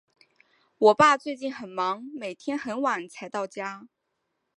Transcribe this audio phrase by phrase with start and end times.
[0.79, 3.87] 我爸最近很忙，每天很晚才回到家。